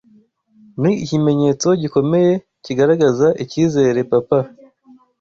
[0.81, 2.31] ni ikimenyetso gikomeye
[2.63, 4.39] kigaragaza icyizere Papa